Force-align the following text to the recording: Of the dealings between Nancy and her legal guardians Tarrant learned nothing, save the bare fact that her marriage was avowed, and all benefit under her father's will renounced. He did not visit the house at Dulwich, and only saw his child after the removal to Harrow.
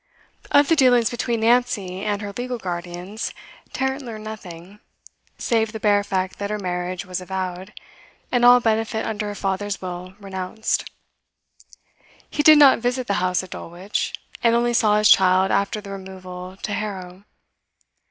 Of 0.49 0.67
the 0.67 0.75
dealings 0.75 1.11
between 1.11 1.41
Nancy 1.41 2.01
and 2.01 2.23
her 2.23 2.33
legal 2.35 2.57
guardians 2.57 3.35
Tarrant 3.71 4.01
learned 4.03 4.23
nothing, 4.23 4.79
save 5.37 5.73
the 5.73 5.79
bare 5.79 6.03
fact 6.03 6.39
that 6.39 6.49
her 6.49 6.57
marriage 6.57 7.05
was 7.05 7.21
avowed, 7.21 7.71
and 8.31 8.43
all 8.43 8.59
benefit 8.59 9.05
under 9.05 9.27
her 9.27 9.35
father's 9.35 9.79
will 9.79 10.15
renounced. 10.19 10.89
He 12.27 12.41
did 12.41 12.57
not 12.57 12.79
visit 12.79 13.05
the 13.05 13.13
house 13.21 13.43
at 13.43 13.51
Dulwich, 13.51 14.15
and 14.41 14.55
only 14.55 14.73
saw 14.73 14.97
his 14.97 15.07
child 15.07 15.51
after 15.51 15.79
the 15.79 15.91
removal 15.91 16.57
to 16.63 16.73
Harrow. 16.73 17.23